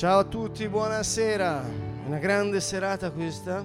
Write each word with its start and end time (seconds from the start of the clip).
Ciao 0.00 0.20
a 0.20 0.24
tutti, 0.24 0.66
buonasera. 0.66 1.62
Una 2.06 2.16
grande 2.16 2.58
serata 2.60 3.10
questa. 3.10 3.62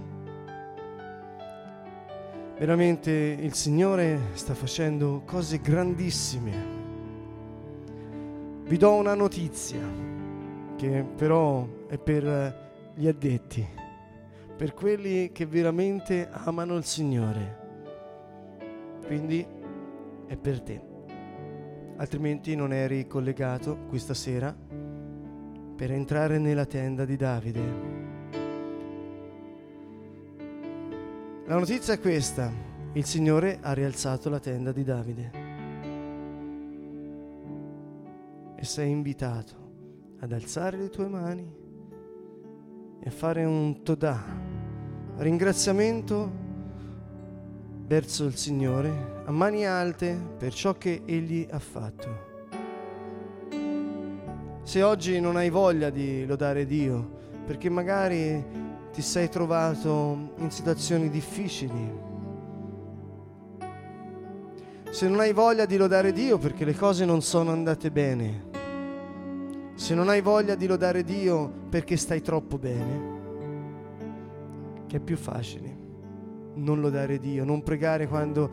Veramente 2.57 3.09
il 3.09 3.53
Signore 3.53 4.19
sta 4.33 4.53
facendo 4.53 5.21
cose 5.25 5.61
grandissime. 5.61 6.51
Vi 8.65 8.75
do 8.75 8.95
una 8.95 9.13
notizia 9.13 9.79
che 10.75 11.05
però 11.15 11.65
è 11.87 11.97
per 11.97 12.91
gli 12.95 13.07
addetti, 13.07 13.65
per 14.57 14.73
quelli 14.73 15.31
che 15.31 15.45
veramente 15.45 16.27
amano 16.29 16.75
il 16.75 16.83
Signore. 16.83 17.59
Quindi 19.05 19.47
è 20.27 20.35
per 20.35 20.59
te. 20.59 20.81
Altrimenti 21.95 22.57
non 22.57 22.73
eri 22.73 23.07
collegato 23.07 23.85
questa 23.87 24.13
sera 24.13 24.53
per 25.75 25.91
entrare 25.91 26.37
nella 26.39 26.65
tenda 26.65 27.03
di 27.03 27.17
Davide. 27.17 27.93
La 31.45 31.57
notizia 31.57 31.93
è 31.93 31.99
questa, 31.99 32.51
il 32.93 33.05
Signore 33.05 33.59
ha 33.61 33.73
rialzato 33.73 34.29
la 34.29 34.39
tenda 34.39 34.71
di 34.71 34.83
Davide 34.83 35.31
e 38.55 38.63
sei 38.63 38.89
invitato 38.89 39.53
ad 40.19 40.31
alzare 40.31 40.77
le 40.77 40.89
tue 40.89 41.07
mani 41.07 41.53
e 42.99 43.07
a 43.07 43.11
fare 43.11 43.43
un 43.43 43.83
todà, 43.83 44.23
ringraziamento 45.17 46.31
verso 47.85 48.25
il 48.25 48.35
Signore 48.35 49.21
a 49.25 49.31
mani 49.31 49.67
alte 49.67 50.17
per 50.37 50.53
ciò 50.53 50.73
che 50.73 51.03
Egli 51.05 51.47
ha 51.51 51.59
fatto. 51.59 52.34
Se 54.75 54.83
oggi 54.83 55.21
non 55.21 55.37
hai 55.37 55.49
voglia 55.49 55.89
di 55.89 56.25
lodare 56.25 56.65
Dio, 56.65 57.19
perché 57.45 57.69
magari 57.69 58.43
ti 58.91 59.01
sei 59.01 59.29
trovato 59.29 60.33
in 60.39 60.51
situazioni 60.51 61.09
difficili, 61.09 61.93
se 64.89 65.07
non 65.07 65.21
hai 65.21 65.31
voglia 65.31 65.65
di 65.65 65.77
lodare 65.77 66.11
Dio 66.11 66.37
perché 66.37 66.65
le 66.65 66.75
cose 66.75 67.05
non 67.05 67.21
sono 67.21 67.53
andate 67.53 67.89
bene, 67.89 68.49
se 69.75 69.95
non 69.95 70.09
hai 70.09 70.19
voglia 70.19 70.55
di 70.55 70.67
lodare 70.67 71.05
Dio 71.05 71.49
perché 71.69 71.95
stai 71.95 72.21
troppo 72.21 72.57
bene, 72.57 73.01
che 74.87 74.97
è 74.97 74.99
più 74.99 75.15
facile 75.15 75.83
non 76.55 76.81
lodare 76.81 77.17
Dio, 77.17 77.45
non 77.45 77.63
pregare 77.63 78.09
quando 78.09 78.49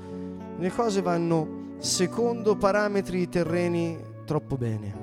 le 0.56 0.70
cose 0.70 1.02
vanno 1.02 1.74
secondo 1.78 2.54
parametri 2.54 3.28
terreni 3.28 3.98
troppo 4.24 4.56
bene. 4.56 5.01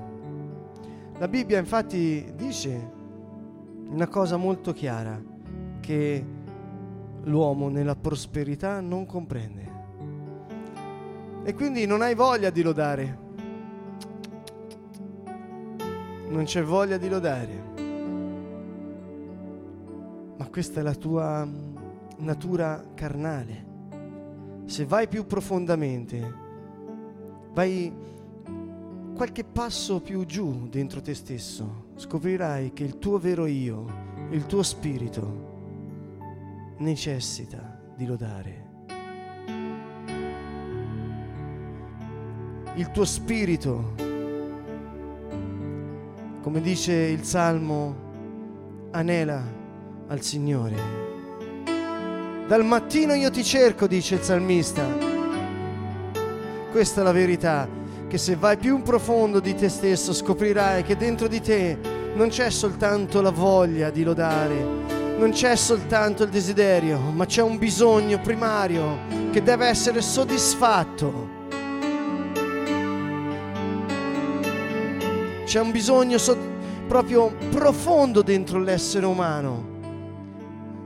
La 1.19 1.27
Bibbia 1.27 1.59
infatti 1.59 2.31
dice 2.33 2.91
una 3.89 4.07
cosa 4.07 4.37
molto 4.37 4.71
chiara 4.71 5.21
che 5.81 6.25
l'uomo 7.23 7.67
nella 7.67 7.97
prosperità 7.97 8.79
non 8.79 9.05
comprende. 9.05 9.67
E 11.43 11.53
quindi 11.53 11.85
non 11.85 12.01
hai 12.01 12.15
voglia 12.15 12.49
di 12.49 12.61
lodare. 12.61 13.19
Non 16.29 16.45
c'è 16.45 16.63
voglia 16.63 16.95
di 16.95 17.09
lodare. 17.09 17.63
Ma 20.37 20.47
questa 20.47 20.79
è 20.79 20.83
la 20.83 20.95
tua 20.95 21.45
natura 22.19 22.81
carnale. 22.93 23.65
Se 24.63 24.85
vai 24.85 25.09
più 25.09 25.25
profondamente, 25.25 26.33
vai 27.51 27.91
qualche 29.19 29.43
passo 29.43 29.99
più 29.99 30.25
giù 30.25 30.69
dentro 30.69 31.01
te 31.01 31.13
stesso, 31.13 31.87
scoprirai 31.97 32.71
che 32.71 32.85
il 32.85 32.99
tuo 32.99 33.17
vero 33.17 33.47
io, 33.47 33.85
il 34.29 34.45
tuo 34.45 34.63
spirito, 34.63 36.77
necessita 36.77 37.81
di 37.97 38.05
lodare. 38.05 38.67
Il 42.75 42.89
tuo 42.91 43.03
spirito, 43.03 43.93
come 46.41 46.61
dice 46.61 46.93
il 46.93 47.25
Salmo, 47.25 48.87
anela 48.91 49.43
al 50.07 50.21
Signore. 50.21 50.77
Dal 52.47 52.63
mattino 52.63 53.13
io 53.15 53.29
ti 53.29 53.43
cerco, 53.43 53.85
dice 53.85 54.15
il 54.15 54.21
salmista. 54.21 54.85
Questa 56.71 57.01
è 57.01 57.03
la 57.03 57.11
verità 57.11 57.78
che 58.09 58.17
se 58.17 58.35
vai 58.35 58.57
più 58.57 58.75
in 58.75 58.81
profondo 58.81 59.39
di 59.39 59.53
te 59.53 59.69
stesso 59.69 60.13
scoprirai 60.13 60.81
che 60.81 60.97
dentro 60.97 61.27
di 61.27 61.39
te 61.39 61.77
non 62.15 62.29
c'è 62.29 62.49
soltanto 62.49 63.21
la 63.21 63.29
voglia 63.29 63.91
di 63.91 64.03
lodare, 64.03 64.55
non 65.15 65.29
c'è 65.29 65.55
soltanto 65.55 66.23
il 66.23 66.29
desiderio, 66.29 66.97
ma 66.97 67.27
c'è 67.27 67.43
un 67.43 67.59
bisogno 67.59 68.19
primario 68.19 68.97
che 69.31 69.43
deve 69.43 69.67
essere 69.67 70.01
soddisfatto. 70.01 71.37
C'è 75.45 75.59
un 75.59 75.71
bisogno 75.71 76.17
so- 76.17 76.37
proprio 76.87 77.31
profondo 77.51 78.23
dentro 78.23 78.57
l'essere 78.57 79.05
umano. 79.05 79.77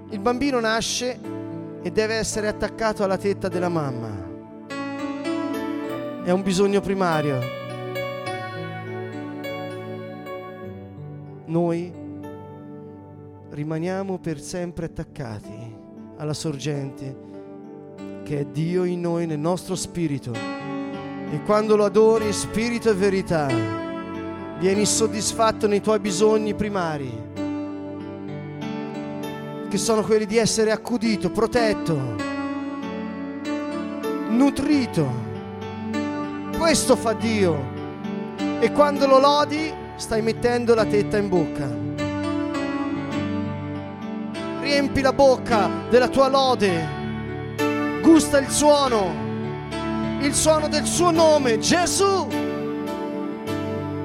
Il 0.09 0.19
bambino 0.19 0.59
nasce 0.59 1.17
e 1.81 1.89
deve 1.89 2.15
essere 2.15 2.49
attaccato 2.49 3.01
alla 3.05 3.17
tetta 3.17 3.47
della 3.47 3.69
mamma 3.69 4.22
è 6.23 6.31
un 6.31 6.41
bisogno 6.41 6.79
primario. 6.79 7.37
Noi 11.45 11.91
rimaniamo 13.49 14.17
per 14.19 14.39
sempre 14.39 14.85
attaccati 14.85 15.75
alla 16.17 16.33
sorgente 16.33 17.31
che 18.23 18.39
è 18.39 18.45
Dio 18.45 18.85
in 18.85 19.01
noi, 19.01 19.25
nel 19.25 19.37
nostro 19.37 19.75
spirito. 19.75 20.31
E 20.31 21.41
quando 21.43 21.75
lo 21.75 21.83
adori, 21.83 22.31
spirito 22.31 22.89
e 22.89 22.93
verità, 22.93 23.47
vieni 24.59 24.85
soddisfatto 24.85 25.67
nei 25.67 25.81
tuoi 25.81 25.99
bisogni 25.99 26.53
primari, 26.53 27.11
che 29.67 29.77
sono 29.77 30.03
quelli 30.03 30.25
di 30.25 30.37
essere 30.37 30.71
accudito, 30.71 31.31
protetto, 31.31 32.15
nutrito 34.29 35.32
questo 36.57 36.95
fa 36.95 37.13
Dio. 37.13 37.71
E 38.59 38.71
quando 38.71 39.05
lo 39.07 39.19
lodi 39.19 39.73
stai 39.95 40.21
mettendo 40.21 40.73
la 40.73 40.85
tetta 40.85 41.17
in 41.17 41.29
bocca. 41.29 41.69
Riempi 44.61 45.01
la 45.01 45.13
bocca 45.13 45.69
della 45.89 46.07
tua 46.07 46.29
lode. 46.29 46.87
Gusta 48.01 48.37
il 48.37 48.49
suono. 48.49 49.21
Il 50.21 50.33
suono 50.33 50.67
del 50.69 50.85
suo 50.85 51.11
nome, 51.11 51.59
Gesù. 51.59 52.27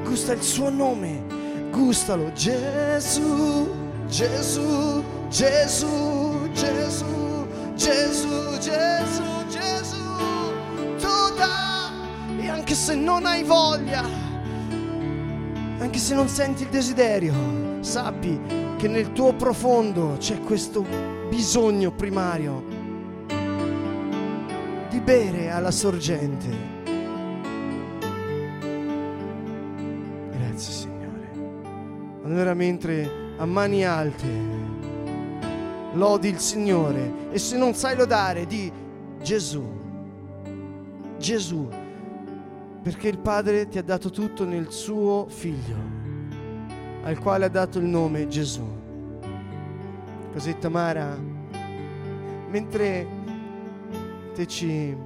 Gusta 0.02 0.32
il 0.32 0.42
suo 0.42 0.70
nome. 0.70 1.26
Gustalo, 1.70 2.32
Gesù, 2.32 3.72
Gesù, 4.08 5.04
Gesù, 5.28 6.48
Gesù, 6.52 7.38
Gesù, 7.76 8.58
Gesù. 8.58 9.28
Anche 12.48 12.74
se 12.74 12.94
non 12.94 13.26
hai 13.26 13.42
voglia, 13.42 14.02
anche 15.78 15.98
se 15.98 16.14
non 16.14 16.28
senti 16.28 16.62
il 16.62 16.68
desiderio, 16.70 17.34
sappi 17.80 18.40
che 18.76 18.88
nel 18.88 19.12
tuo 19.12 19.34
profondo 19.34 20.16
c'è 20.18 20.40
questo 20.40 20.84
bisogno 21.28 21.92
primario 21.92 22.64
di 24.88 25.00
bere 25.00 25.50
alla 25.50 25.70
sorgente. 25.70 26.76
Grazie 30.30 30.72
Signore. 30.72 31.30
Allora 32.24 32.54
mentre 32.54 33.34
a 33.36 33.44
mani 33.44 33.84
alte 33.84 34.26
lodi 35.92 36.28
il 36.28 36.38
Signore 36.38 37.30
e 37.30 37.38
se 37.38 37.56
non 37.56 37.74
sai 37.74 37.96
lodare 37.96 38.46
di 38.46 38.70
Gesù, 39.20 39.66
Gesù 41.18 41.86
perché 42.82 43.08
il 43.08 43.18
Padre 43.18 43.68
ti 43.68 43.78
ha 43.78 43.82
dato 43.82 44.10
tutto 44.10 44.44
nel 44.44 44.70
suo 44.70 45.26
figlio, 45.28 45.76
al 47.02 47.18
quale 47.18 47.46
ha 47.46 47.48
dato 47.48 47.78
il 47.78 47.84
nome 47.84 48.28
Gesù. 48.28 48.66
Così 50.32 50.56
Tamara, 50.58 51.16
mentre 52.48 53.06
te 54.34 54.46
ci 54.46 54.96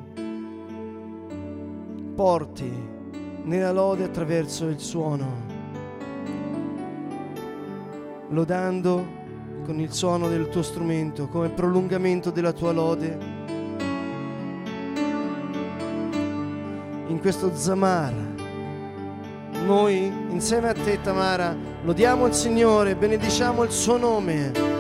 porti 2.14 2.70
nella 3.44 3.72
lode 3.72 4.04
attraverso 4.04 4.69
il 4.69 4.78
suono, 4.78 5.50
lodando 8.28 9.20
con 9.64 9.80
il 9.80 9.92
suono 9.92 10.28
del 10.28 10.48
tuo 10.48 10.62
strumento 10.62 11.28
come 11.28 11.48
prolungamento 11.48 12.30
della 12.30 12.52
tua 12.52 12.72
lode, 12.72 13.31
in 17.12 17.20
questo 17.20 17.54
Zamar. 17.54 18.12
Noi 19.66 20.12
insieme 20.30 20.68
a 20.70 20.72
te 20.72 20.98
Tamara 21.02 21.54
Lodiamo 21.84 22.26
il 22.26 22.32
Signore, 22.32 22.96
benediciamo 22.96 23.64
il 23.64 23.70
suo 23.70 23.96
nome. 23.98 24.71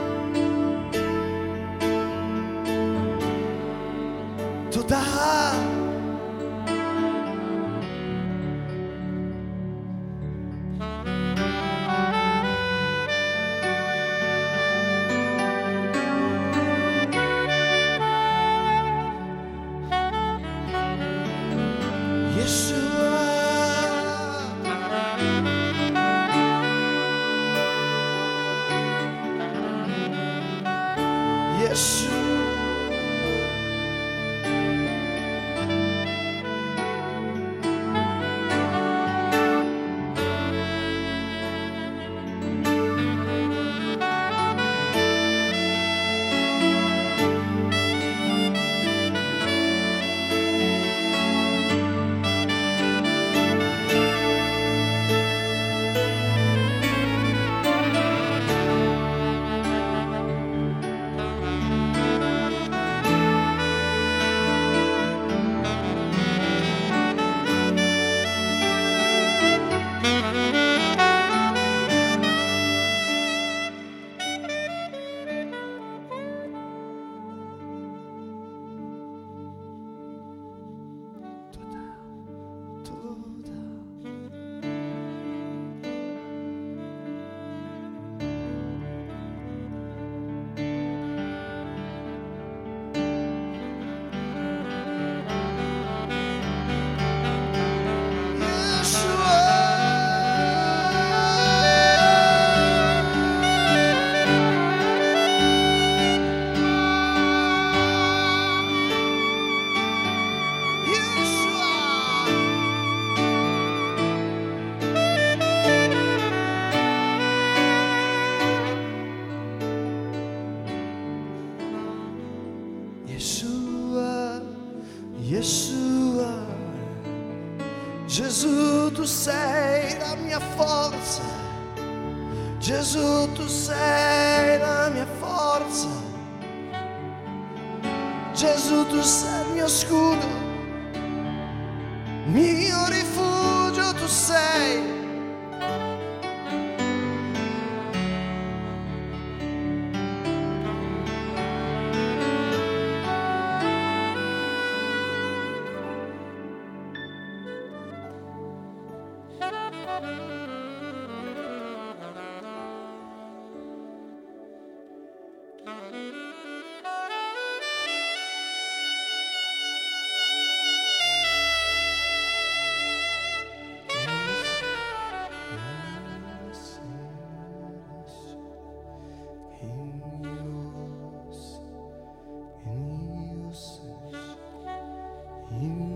you. 185.62 185.91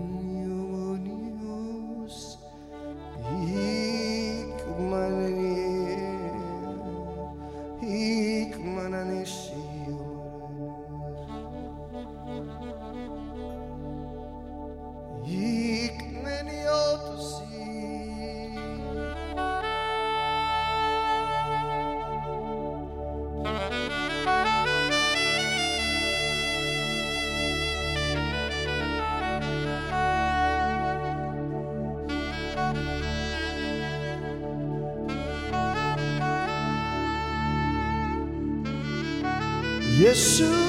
Yeshua. 40.07 40.66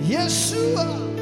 Yeshua. 0.00 1.19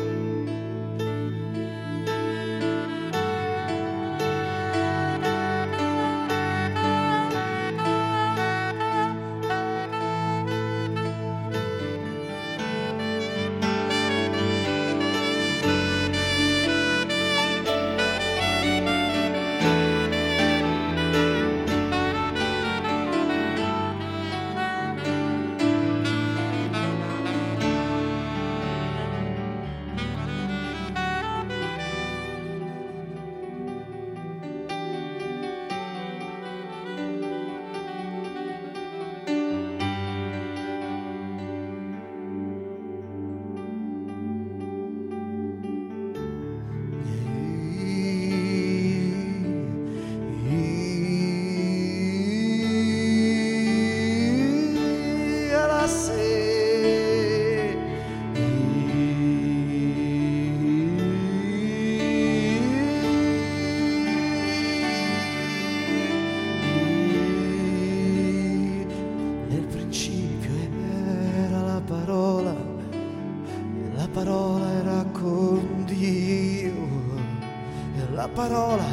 Parola, 78.48 78.84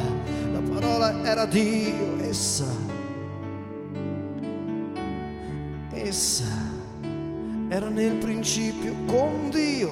la 0.52 0.60
parola 0.60 1.24
era 1.24 1.46
Dio, 1.46 2.20
essa, 2.20 2.66
essa 5.92 6.44
era 7.68 7.88
nel 7.88 8.16
principio 8.16 8.94
con 9.06 9.48
Dio. 9.50 9.90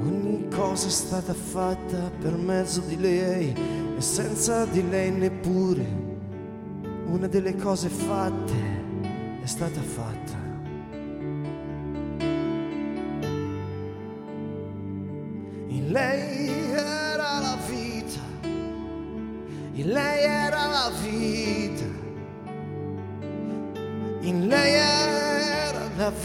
Ogni 0.00 0.48
cosa 0.48 0.86
è 0.86 0.90
stata 0.90 1.34
fatta 1.34 2.10
per 2.18 2.34
mezzo 2.36 2.80
di 2.80 2.98
lei 2.98 3.54
e 3.96 4.00
senza 4.00 4.64
di 4.64 4.88
lei 4.88 5.10
neppure 5.10 6.06
una 7.06 7.26
delle 7.26 7.54
cose 7.56 7.90
fatte 7.90 8.76
è 9.42 9.46
stata 9.46 9.80
fatta. 9.80 10.37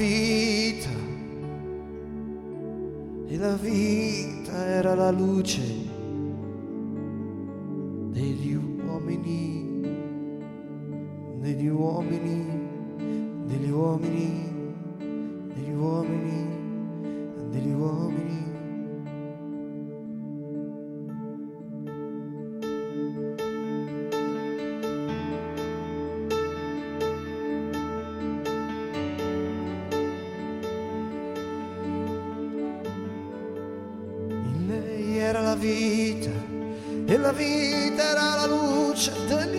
Vita. 0.04 0.90
E 3.28 3.38
la 3.38 3.54
vita 3.56 4.66
era 4.66 4.96
la 4.96 5.12
luce 5.12 5.83
la 37.24 37.32
vita 37.32 38.10
era 38.12 38.36
la 38.36 38.46
luce 38.48 39.14
degli 39.28 39.53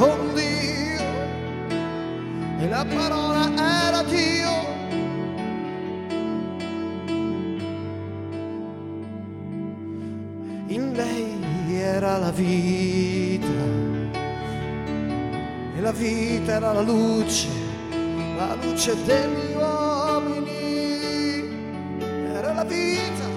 con 0.00 0.32
Dio 0.32 1.04
e 2.58 2.68
la 2.68 2.86
parola 2.86 3.52
era 3.86 4.02
Dio. 4.04 4.48
In 10.68 10.92
lei 10.94 11.76
era 11.82 12.16
la 12.16 12.30
vita 12.30 13.46
e 15.76 15.80
la 15.82 15.92
vita 15.92 16.52
era 16.54 16.72
la 16.72 16.80
luce, 16.80 17.48
la 18.38 18.56
luce 18.62 18.96
degli 19.04 19.54
uomini, 19.54 20.48
era 22.32 22.54
la 22.54 22.64
vita. 22.64 23.29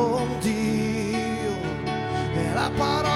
con 0.00 0.38
Dio. 0.40 1.52
E 2.34 2.52
la 2.54 2.70
parola 2.76 3.09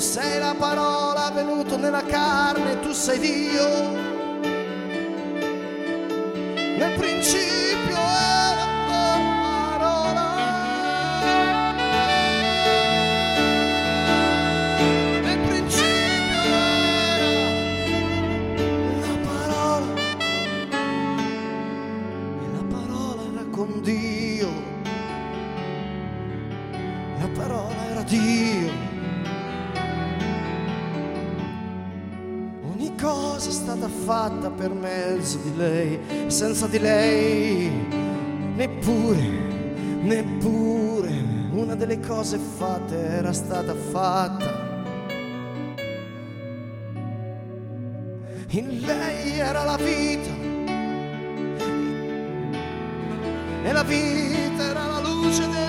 sei 0.00 0.38
la 0.38 0.54
parola 0.56 1.30
venuto 1.30 1.76
nella 1.76 2.04
carne, 2.04 2.80
tu 2.80 2.92
sei 2.92 3.18
Dio. 3.18 3.97
Fatta 34.28 34.50
per 34.50 34.70
mezzo 34.74 35.38
di 35.38 35.56
lei, 35.56 35.98
senza 36.26 36.66
di 36.66 36.78
lei 36.78 37.70
neppure, 38.54 39.22
neppure 40.02 41.08
una 41.52 41.74
delle 41.74 41.98
cose 41.98 42.36
fatte 42.36 42.94
era 42.94 43.32
stata 43.32 43.74
fatta. 43.74 44.66
In 48.50 48.80
lei 48.80 49.38
era 49.38 49.64
la 49.64 49.76
vita 49.76 50.30
e 53.62 53.72
la 53.72 53.82
vita 53.82 54.62
era 54.62 54.86
la 54.86 55.00
luce 55.00 55.48
degli 55.48 55.67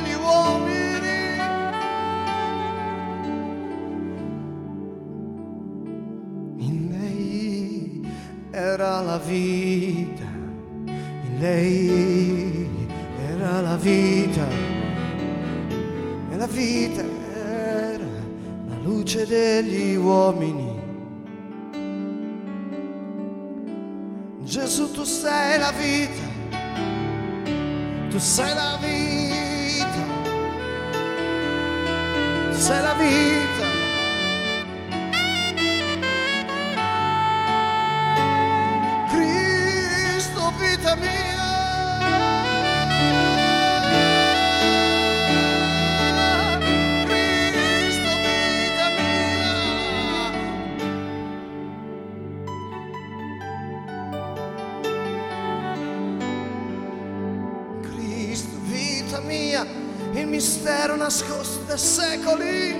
vita, 9.25 10.23
in 10.85 11.37
lei 11.39 12.69
era 13.31 13.61
la 13.61 13.75
vita, 13.75 14.47
e 16.31 16.35
la 16.35 16.47
vita 16.47 17.01
era 17.01 18.05
la 18.67 18.77
luce 18.81 19.25
degli 19.25 19.95
uomini. 19.95 20.77
Gesù, 24.43 24.91
tu 24.91 25.03
sei 25.03 25.59
la 25.59 25.71
vita, 25.71 26.23
tu 28.09 28.17
sei 28.17 28.53
la 28.55 28.77
vita, 28.81 30.03
tu 32.49 32.57
sei 32.57 32.81
la 32.81 32.93
vita. 32.93 33.58
Damascus, 61.09 61.57
the 61.65 61.73
secoli. 61.73 62.78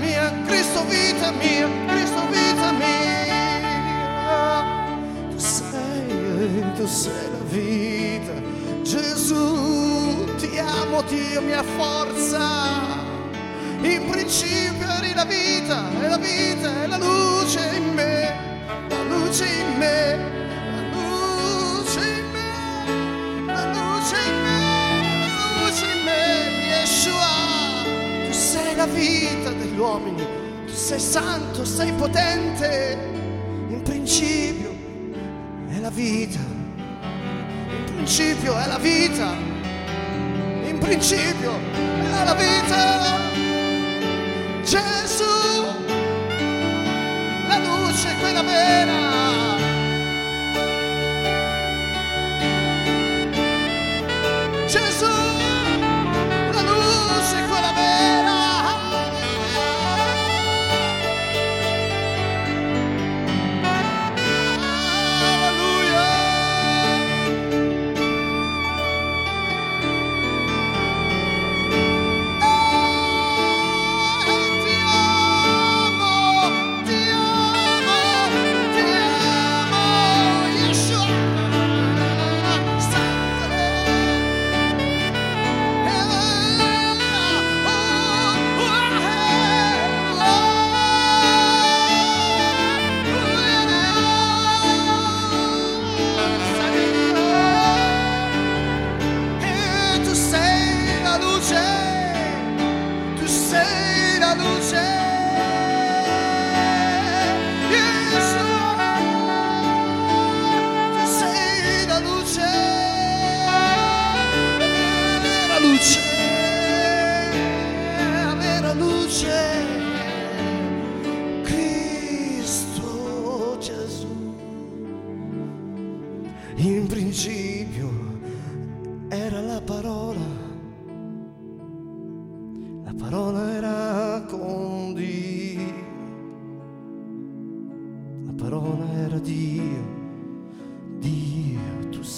Mia, 0.00 0.32
Cristo 0.46 0.84
vita 0.86 1.30
mia, 1.32 1.68
Cristo 1.86 2.20
vita 2.30 2.72
mia. 2.72 3.22
Tu 5.30 5.38
sei, 5.38 6.64
tu 6.76 6.86
sei 6.86 7.30
la 7.30 7.44
vita, 7.48 8.32
Gesù, 8.82 10.26
ti 10.36 10.58
amo 10.58 11.02
Dio, 11.02 11.40
mia 11.42 11.62
forza. 11.62 13.02
In 13.82 14.08
principio 14.08 14.88
eri 14.98 15.12
la 15.14 15.24
vita, 15.24 15.90
e 16.00 16.08
la 16.08 16.16
vita 16.16 16.82
è 16.82 16.86
la 16.86 16.96
luce 16.96 17.60
in 17.74 17.92
me, 17.92 18.32
la 18.88 19.02
luce 19.02 19.44
in 19.46 19.76
me, 19.76 20.16
la 20.72 20.82
luce 20.96 22.00
in 22.00 22.30
me, 22.32 22.50
la 23.46 23.64
luce 23.72 24.16
in 24.24 24.36
me, 24.42 24.60
la 25.26 25.50
luce 25.60 25.86
in 25.92 26.02
me, 26.02 26.22
Yeshua. 26.70 27.34
Tu 28.26 28.32
sei 28.32 28.74
la 28.74 28.86
vita 28.86 29.52
uomini, 29.84 30.26
tu 30.66 30.72
sei 30.72 30.98
santo, 30.98 31.64
sei 31.64 31.92
potente. 31.92 32.98
In 33.68 33.82
principio 33.82 34.72
è 35.68 35.78
la 35.78 35.90
vita, 35.90 36.38
in 36.38 37.84
principio 37.94 38.56
è 38.56 38.66
la 38.66 38.78
vita, 38.78 39.34
in 40.64 40.78
principio 40.78 41.52
è 41.52 42.24
la 42.24 42.34
vita. 42.34 43.22
Gesù, 44.62 45.24
la 47.46 47.58
luce, 47.58 48.08
quella 48.20 48.42
vera. 48.42 49.53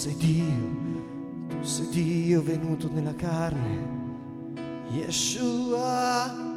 Sei 0.07 0.17
Dio, 0.19 1.49
tu 1.49 1.65
sei 1.65 1.89
Dio 1.89 2.41
venuto 2.41 2.89
nella 2.93 3.15
carne, 3.17 4.55
Yeshua. 4.91 6.56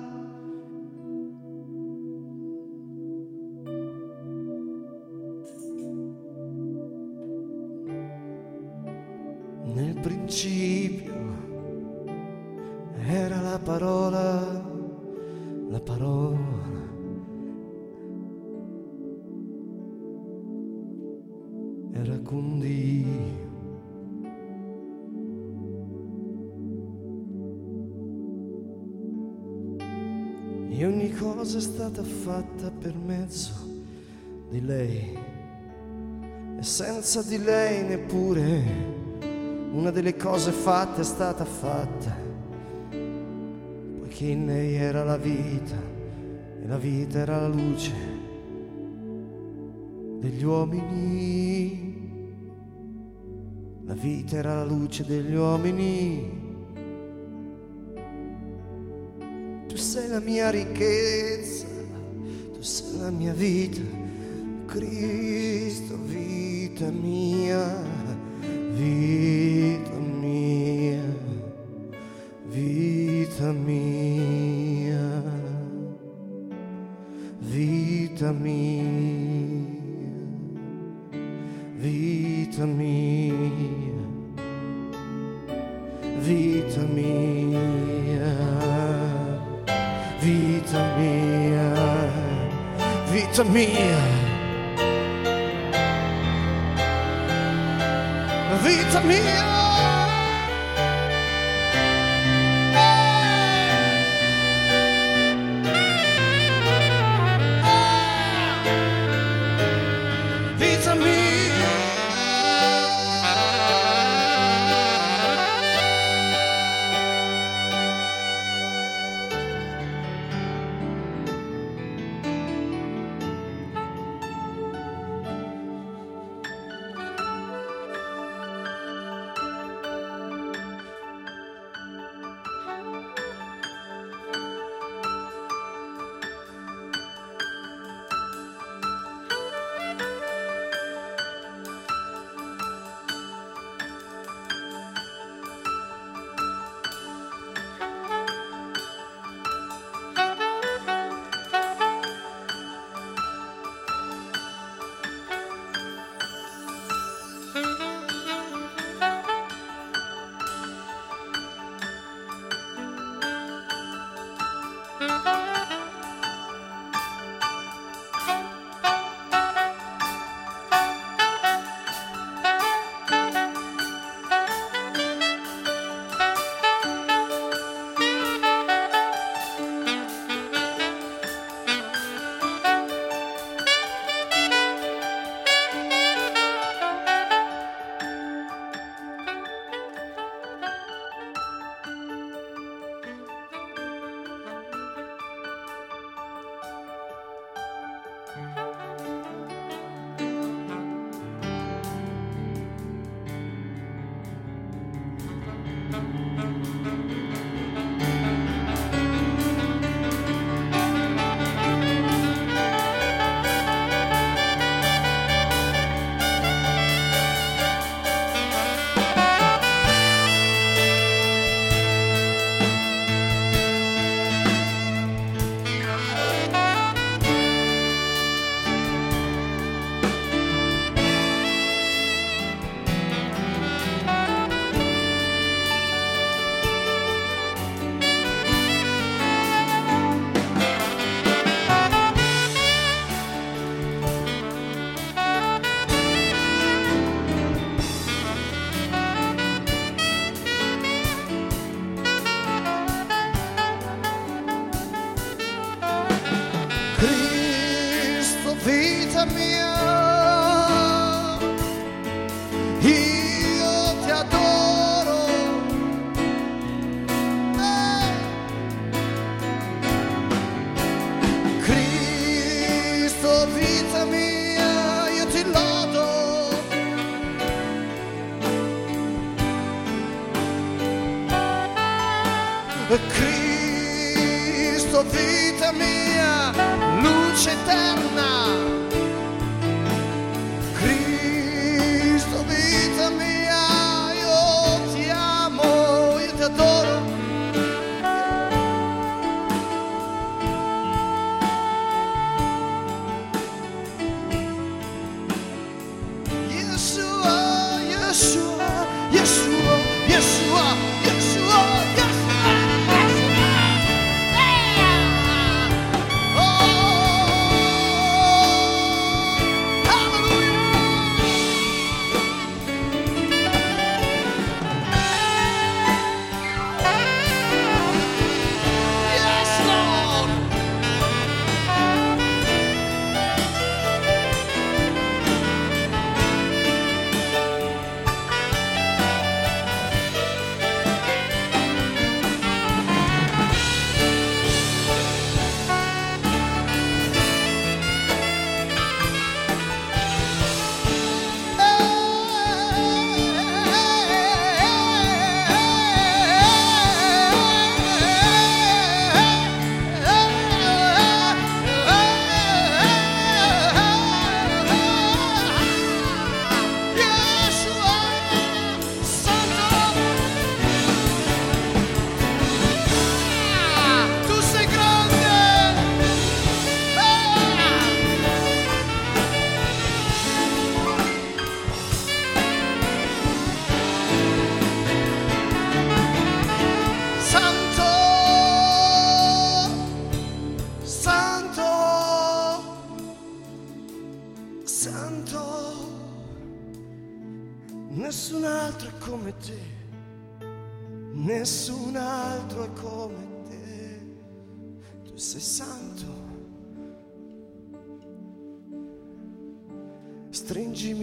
Stata 31.90 32.04
fatta 32.04 32.70
per 32.70 32.94
mezzo 32.94 33.52
di 34.50 34.64
lei. 34.64 35.18
E 36.60 36.64
senza 36.64 37.24
di 37.24 37.42
lei 37.42 37.84
neppure 37.84 38.62
una 39.72 39.90
delle 39.90 40.16
cose 40.16 40.52
fatte 40.52 41.02
è 41.02 41.04
stata 41.04 41.46
fatta, 41.46 42.16
poiché 43.98 44.26
in 44.26 44.46
lei 44.46 44.76
era 44.76 45.04
la 45.04 45.18
vita 45.18 45.78
e 46.62 46.68
la 46.68 46.78
vita 46.78 47.20
era 47.20 47.42
la 47.42 47.48
luce 47.48 47.92
degli 50.20 50.44
uomini. 50.44 51.88
La 53.86 53.96
vita 53.96 54.36
era 54.36 54.54
la 54.54 54.66
luce 54.66 55.04
degli 55.04 55.34
uomini. 55.34 56.38
Tu 59.68 59.76
sei 59.76 60.08
la 60.10 60.20
mia 60.20 60.50
ricchezza, 60.50 61.59
tu 62.60 62.66
sei 62.66 62.98
la 62.98 63.10
mia 63.10 63.32
vita, 63.32 63.80
Cristo, 64.66 65.98
vita 66.04 66.92
mia 66.92 67.82
vita 68.74 69.69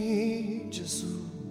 Stringimi 0.07 0.69
Gesù. 0.71 1.45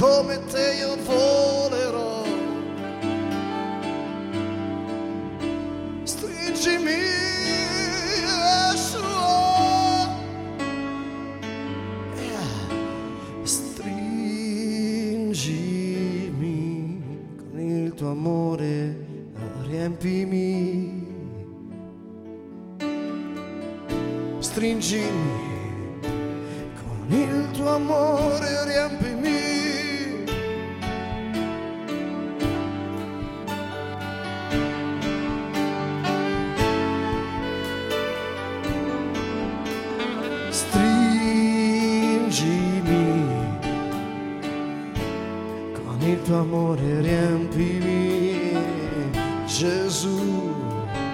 Come 0.00 0.38
te 0.46 0.76
io 0.78 0.96
volerò. 1.04 1.49
Gesù. 50.40 51.09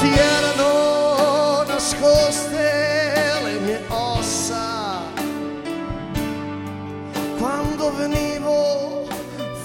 Ti 0.00 0.08
erano 0.08 1.62
nascoste 1.66 3.12
le 3.44 3.58
mie 3.60 3.82
ossa 3.88 5.02
quando 7.38 7.94
venivo 7.94 9.06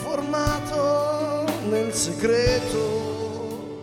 formato 0.01 1.45
nel 1.69 1.93
segreto, 1.93 3.81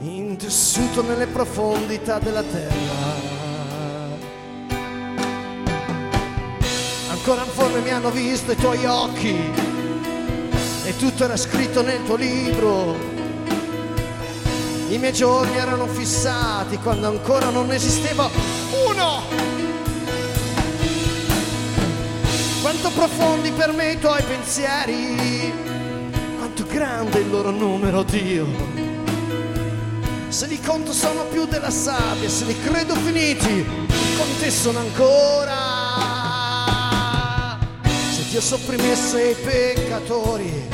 intessuto 0.00 1.02
nelle 1.02 1.26
profondità 1.26 2.18
della 2.18 2.42
terra. 2.42 3.32
ancora 7.10 7.44
in 7.44 7.50
forme 7.50 7.80
mi 7.80 7.90
hanno 7.90 8.10
visto 8.10 8.52
i 8.52 8.56
tuoi 8.56 8.84
occhi 8.84 9.34
e 10.84 10.96
tutto 10.96 11.24
era 11.24 11.38
scritto 11.38 11.80
nel 11.80 12.04
tuo 12.04 12.16
libro. 12.16 13.13
I 14.94 14.98
miei 14.98 15.12
giorni 15.12 15.56
erano 15.56 15.88
fissati 15.88 16.76
quando 16.76 17.08
ancora 17.08 17.50
non 17.50 17.72
esisteva 17.72 18.30
uno. 18.86 19.22
Quanto 22.62 22.90
profondi 22.90 23.50
per 23.50 23.72
me 23.72 23.94
i 23.94 23.98
tuoi 23.98 24.22
pensieri, 24.22 25.52
quanto 26.38 26.64
grande 26.66 27.18
il 27.18 27.28
loro 27.28 27.50
numero, 27.50 28.04
Dio. 28.04 28.46
Se 30.28 30.46
li 30.46 30.60
conto 30.60 30.92
sono 30.92 31.24
più 31.24 31.44
della 31.46 31.70
sabbia, 31.70 32.28
se 32.28 32.44
li 32.44 32.56
credo 32.62 32.94
finiti, 32.94 33.66
con 34.16 34.28
te 34.38 34.48
sono 34.48 34.78
ancora. 34.78 35.56
Se 38.12 38.28
Dio 38.30 38.40
sopprimesse 38.40 39.30
i 39.30 39.34
peccatori, 39.34 40.68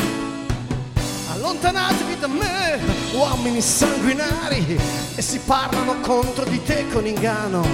allontanatevi 1.33 2.10
da 2.21 2.29
me, 2.29 2.79
uomini 3.15 3.63
sanguinari, 3.63 4.79
e 5.15 5.23
si 5.23 5.39
parlano 5.39 6.01
contro 6.01 6.45
di 6.45 6.63
te 6.63 6.87
con 6.93 7.07
inganno, 7.07 7.67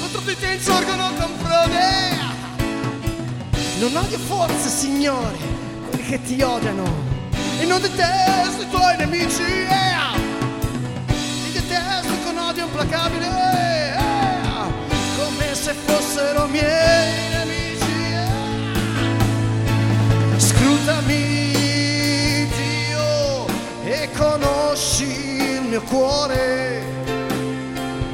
contro 0.00 0.20
di 0.24 0.34
te 0.38 0.54
insorgono 0.54 1.10
con 1.18 1.30
frode. 1.42 2.24
Non 3.78 3.94
odio 3.94 4.18
forse, 4.18 4.70
Signore, 4.70 5.36
quelli 5.90 6.04
che 6.04 6.22
ti 6.22 6.40
odiano, 6.40 6.84
e 7.60 7.66
non 7.66 7.78
detesto 7.78 8.62
i 8.62 8.68
tuoi 8.70 8.96
nemici. 8.96 9.42
yeah. 9.42 10.14
Li 11.42 11.52
detesto 11.52 12.12
con 12.24 12.38
odio 12.38 12.64
implacabile, 12.64 13.26
yeah. 13.26 14.66
come 15.18 15.54
se 15.54 15.74
fossero 15.74 16.46
miei 16.46 17.25
conosci 24.96 25.42
il 25.42 25.62
mio 25.68 25.82
cuore. 25.82 26.82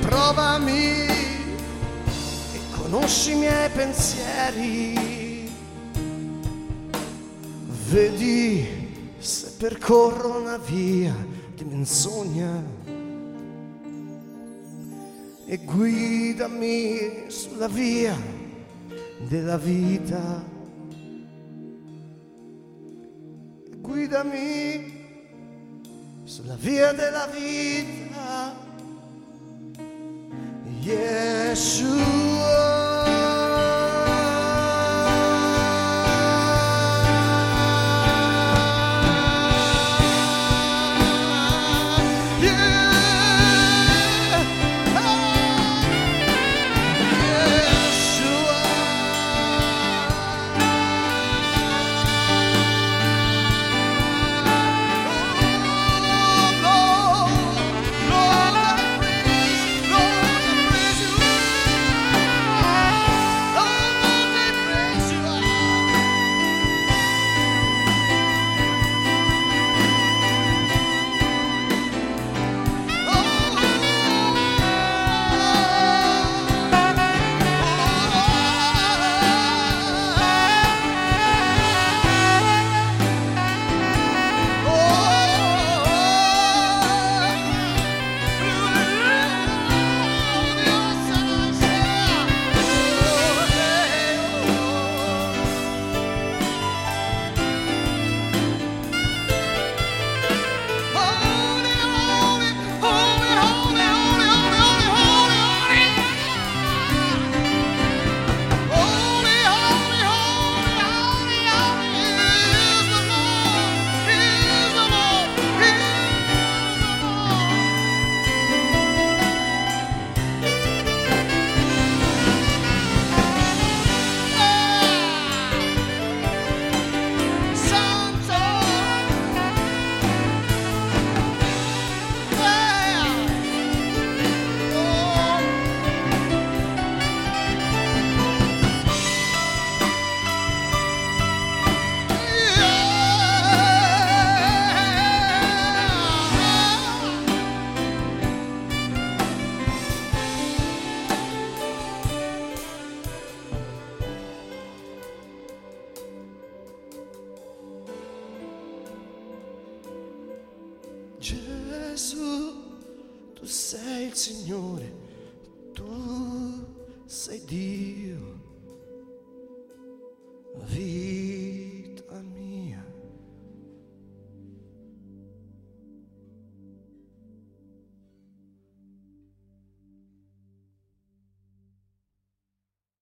Provami 0.00 1.06
e 1.06 2.60
conosci 2.76 3.32
i 3.32 3.36
miei 3.36 3.70
pensieri. 3.70 5.50
Vedi 7.88 8.66
se 9.18 9.52
percorro 9.58 10.40
una 10.40 10.56
via 10.56 11.14
di 11.54 11.64
menzogna 11.64 12.64
e 15.46 15.58
guidami 15.58 17.26
sulla 17.28 17.68
via 17.68 18.16
della 19.28 19.56
vita. 19.56 20.50
Guidami 23.76 25.01
sulla 26.32 26.56
via 26.56 26.92
della 26.94 27.26
vita. 27.26 28.54
Yeshua. 30.80 32.22